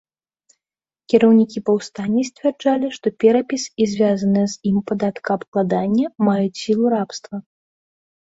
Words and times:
Кіраўнікі 1.13 1.59
паўстання 1.67 2.23
сцвярджалі, 2.29 2.87
што 2.95 3.07
перапіс 3.25 3.67
і 3.85 3.87
звязаныя 3.93 4.47
з 4.55 4.59
ім 4.71 4.77
падаткаабкладанне 4.93 6.05
маюць 6.31 6.59
сілу 6.63 6.85
рабства. 6.97 7.35